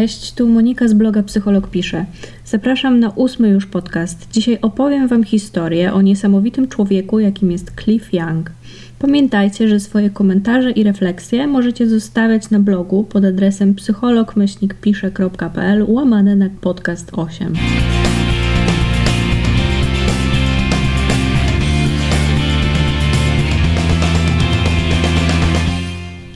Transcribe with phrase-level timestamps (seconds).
[0.00, 2.04] Cześć, tu Monika z bloga Psycholog Pisze.
[2.44, 4.28] Zapraszam na ósmy już podcast.
[4.32, 8.50] Dzisiaj opowiem Wam historię o niesamowitym człowieku, jakim jest Cliff Young.
[8.98, 16.48] Pamiętajcie, że swoje komentarze i refleksje możecie zostawiać na blogu pod adresem psycholog-pisze.pl łamane na
[16.60, 17.54] podcast 8.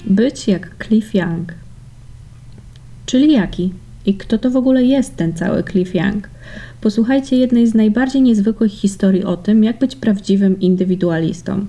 [0.06, 1.63] Być jak Cliff Young.
[3.14, 3.72] Czyli jaki?
[4.06, 6.28] I kto to w ogóle jest ten cały Cliff Young?
[6.80, 11.66] Posłuchajcie jednej z najbardziej niezwykłych historii o tym, jak być prawdziwym indywidualistą.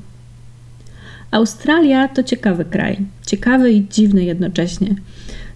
[1.31, 4.95] Australia to ciekawy kraj, ciekawy i dziwny jednocześnie.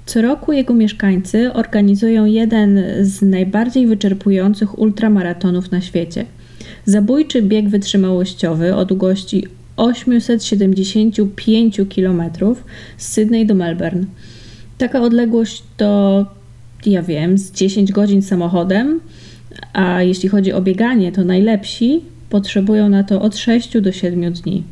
[0.05, 6.25] Co roku jego mieszkańcy organizują jeden z najbardziej wyczerpujących ultramaratonów na świecie.
[6.85, 12.23] Zabójczy bieg wytrzymałościowy o długości 875 km
[12.97, 14.05] z Sydney do Melbourne.
[14.79, 16.25] Taka odległość to,
[16.85, 18.99] ja wiem, z 10 godzin samochodem,
[19.73, 24.63] a jeśli chodzi o bieganie, to najlepsi potrzebują na to od 6 do 7 dni.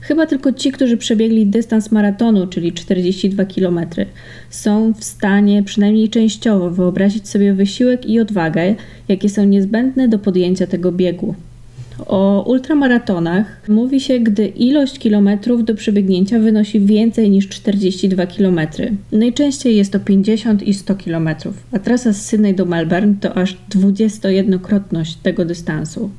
[0.00, 3.80] Chyba tylko ci, którzy przebiegli dystans maratonu, czyli 42 km,
[4.50, 8.74] są w stanie przynajmniej częściowo wyobrazić sobie wysiłek i odwagę,
[9.08, 11.34] jakie są niezbędne do podjęcia tego biegu.
[12.06, 18.60] O ultramaratonach mówi się, gdy ilość kilometrów do przebiegnięcia wynosi więcej niż 42 km.
[19.12, 21.28] Najczęściej jest to 50 i 100 km,
[21.72, 26.10] a trasa z Sydney do Melbourne to aż 21-krotność tego dystansu.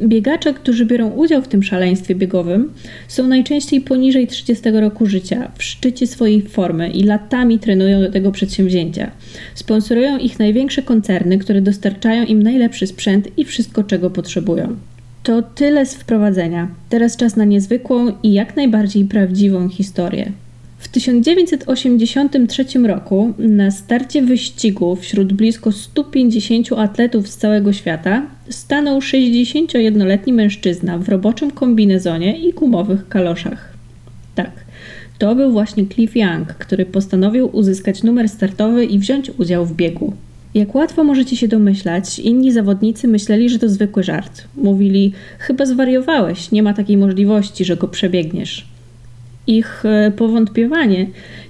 [0.00, 2.72] Biegacze, którzy biorą udział w tym szaleństwie biegowym,
[3.08, 8.32] są najczęściej poniżej 30 roku życia, w szczycie swojej formy i latami trenują do tego
[8.32, 9.10] przedsięwzięcia.
[9.54, 14.76] Sponsorują ich największe koncerny, które dostarczają im najlepszy sprzęt i wszystko, czego potrzebują.
[15.22, 16.68] To tyle z wprowadzenia.
[16.88, 20.32] Teraz czas na niezwykłą i jak najbardziej prawdziwą historię.
[20.78, 30.32] W 1983 roku na starcie wyścigu wśród blisko 150 atletów z całego świata stanął 61-letni
[30.32, 33.72] mężczyzna w roboczym kombinezonie i gumowych kaloszach.
[34.34, 34.50] Tak,
[35.18, 40.12] to był właśnie Cliff Young, który postanowił uzyskać numer startowy i wziąć udział w biegu.
[40.58, 44.44] Jak łatwo możecie się domyślać, inni zawodnicy myśleli, że to zwykły żart.
[44.56, 48.66] Mówili: Chyba zwariowałeś, nie ma takiej możliwości, że go przebiegniesz.
[49.46, 51.06] Ich e, powątpiewanie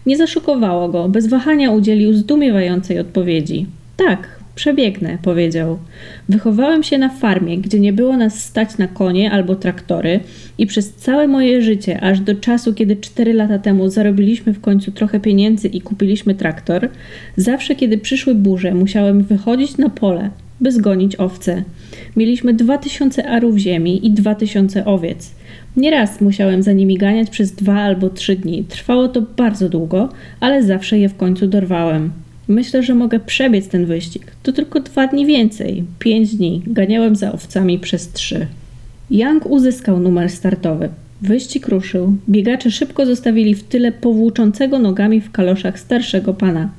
[0.06, 3.66] nie zaszokowało go, bez wahania udzielił zdumiewającej odpowiedzi.
[3.96, 5.78] Tak, Przebiegnę, powiedział.
[6.28, 10.20] Wychowałem się na farmie, gdzie nie było nas stać na konie albo traktory
[10.58, 14.92] i przez całe moje życie, aż do czasu, kiedy cztery lata temu zarobiliśmy w końcu
[14.92, 16.88] trochę pieniędzy i kupiliśmy traktor,
[17.36, 20.30] zawsze kiedy przyszły burze, musiałem wychodzić na pole,
[20.60, 21.62] by zgonić owce.
[22.16, 25.34] Mieliśmy dwa tysiące arów ziemi i dwa tysiące owiec.
[25.76, 28.64] Nieraz musiałem za nimi ganiać przez dwa albo trzy dni.
[28.64, 30.08] Trwało to bardzo długo,
[30.40, 32.10] ale zawsze je w końcu dorwałem.
[32.48, 34.22] Myślę, że mogę przebiec ten wyścig.
[34.42, 35.84] To tylko dwa dni więcej.
[35.98, 36.62] Pięć dni.
[36.66, 38.46] Ganiałem za owcami przez trzy.
[39.10, 40.88] Young uzyskał numer startowy.
[41.22, 42.16] Wyścig ruszył.
[42.28, 46.70] Biegacze szybko zostawili w tyle powłóczącego nogami w kaloszach starszego pana.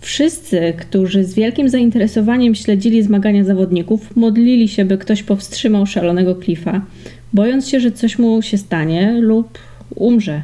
[0.00, 6.84] Wszyscy, którzy z wielkim zainteresowaniem śledzili zmagania zawodników, modlili się, by ktoś powstrzymał szalonego Cliffa,
[7.32, 9.58] bojąc się, że coś mu się stanie lub
[9.94, 10.42] umrze.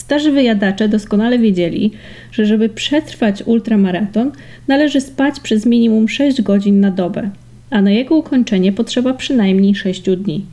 [0.00, 1.90] Starzy wyjadacze doskonale wiedzieli,
[2.32, 4.32] że żeby przetrwać ultramaraton,
[4.68, 7.30] należy spać przez minimum 6 godzin na dobę,
[7.70, 10.44] a na jego ukończenie potrzeba przynajmniej 6 dni.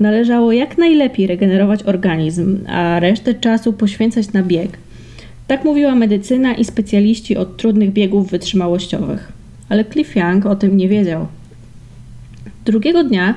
[0.00, 4.78] Należało jak najlepiej regenerować organizm, a resztę czasu poświęcać na bieg.
[5.46, 9.32] Tak mówiła medycyna i specjaliści od trudnych biegów wytrzymałościowych.
[9.68, 11.26] Ale Cliff Young o tym nie wiedział.
[12.64, 13.34] Drugiego dnia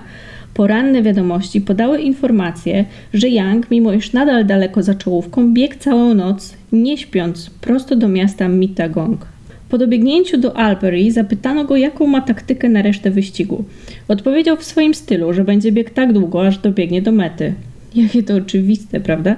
[0.57, 6.53] Poranne wiadomości podały informację, że Young, mimo iż nadal daleko za czołówką, biegł całą noc,
[6.72, 9.25] nie śpiąc, prosto do miasta Mittagong.
[9.69, 13.63] Po dobiegnięciu do Albury zapytano go, jaką ma taktykę na resztę wyścigu.
[14.07, 17.53] Odpowiedział w swoim stylu, że będzie biegł tak długo, aż dobiegnie do mety.
[17.96, 19.35] Jakie to oczywiste, prawda?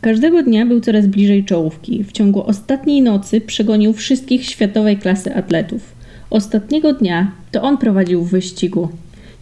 [0.00, 2.04] Każdego dnia był coraz bliżej czołówki.
[2.04, 5.94] W ciągu ostatniej nocy przegonił wszystkich światowej klasy atletów.
[6.30, 8.88] Ostatniego dnia to on prowadził w wyścigu.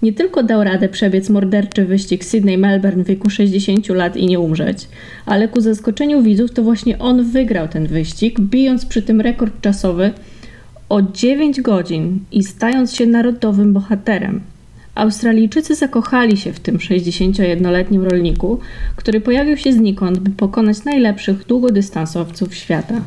[0.03, 4.89] Nie tylko dał radę przebiec morderczy wyścig Sydney-Melbourne w wieku 60 lat i nie umrzeć,
[5.27, 10.12] ale ku zaskoczeniu widzów to właśnie on wygrał ten wyścig, bijąc przy tym rekord czasowy
[10.89, 14.41] o 9 godzin i stając się narodowym bohaterem.
[14.95, 18.59] Australijczycy zakochali się w tym 61-letnim rolniku,
[18.97, 23.01] który pojawił się znikąd, by pokonać najlepszych długodystansowców świata.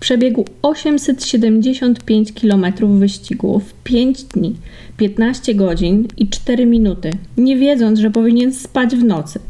[0.00, 2.66] Przebiegł 875 km
[2.98, 4.56] wyścigu w 5 dni,
[4.96, 9.40] 15 godzin i 4 minuty, nie wiedząc, że powinien spać w nocy.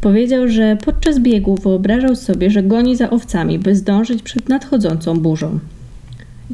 [0.00, 5.58] Powiedział, że podczas biegu wyobrażał sobie, że goni za owcami, by zdążyć przed nadchodzącą burzą.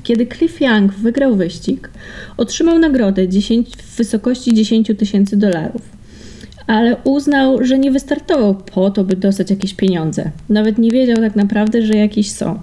[0.03, 1.91] Kiedy Cliff Young wygrał wyścig,
[2.37, 5.83] otrzymał nagrodę 10, w wysokości 10 tysięcy dolarów,
[6.67, 10.31] ale uznał, że nie wystartował po to, by dostać jakieś pieniądze.
[10.49, 12.61] Nawet nie wiedział tak naprawdę, że jakieś są.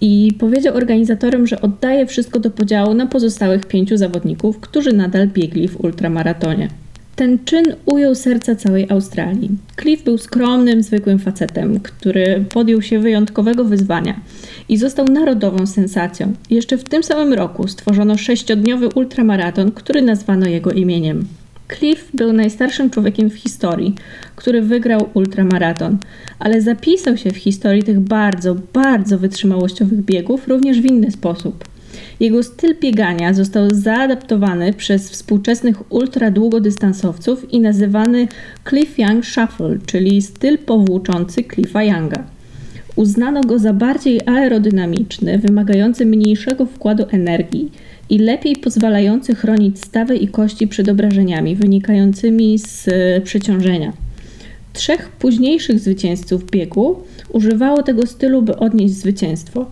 [0.00, 5.68] I powiedział organizatorom, że oddaje wszystko do podziału na pozostałych pięciu zawodników, którzy nadal biegli
[5.68, 6.68] w ultramaratonie.
[7.16, 9.50] Ten czyn ujął serca całej Australii.
[9.80, 14.20] Cliff był skromnym, zwykłym facetem, który podjął się wyjątkowego wyzwania
[14.68, 16.32] i został narodową sensacją.
[16.50, 21.26] Jeszcze w tym samym roku stworzono sześciodniowy ultramaraton, który nazwano jego imieniem.
[21.68, 23.94] Cliff był najstarszym człowiekiem w historii,
[24.36, 25.98] który wygrał ultramaraton,
[26.38, 31.64] ale zapisał się w historii tych bardzo, bardzo wytrzymałościowych biegów również w inny sposób.
[32.20, 38.28] Jego styl biegania został zaadaptowany przez współczesnych ultradługodystansowców i nazywany
[38.68, 42.24] Cliff Young Shuffle, czyli styl powłóczący Cliffa Younga.
[42.96, 47.70] Uznano go za bardziej aerodynamiczny, wymagający mniejszego wkładu energii
[48.10, 53.92] i lepiej pozwalający chronić stawy i kości przed obrażeniami wynikającymi z e, przeciążenia.
[54.72, 59.70] Trzech późniejszych zwycięzców biegu używało tego stylu, by odnieść zwycięstwo.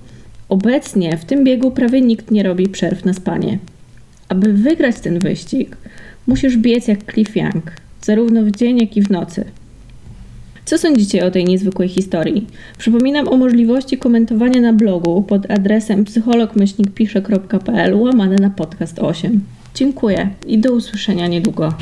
[0.49, 3.59] Obecnie w tym biegu prawie nikt nie robi przerw na spanie.
[4.29, 5.77] Aby wygrać ten wyścig,
[6.27, 7.73] musisz biec jak Cliff Young,
[8.03, 9.45] zarówno w dzień, jak i w nocy.
[10.65, 12.47] Co sądzicie o tej niezwykłej historii?
[12.79, 19.41] Przypominam o możliwości komentowania na blogu pod adresem psychologmyślnikpisze.pl łamane na podcast 8.
[19.75, 21.73] Dziękuję i do usłyszenia niedługo.